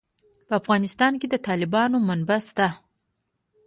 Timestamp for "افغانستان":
0.61-1.13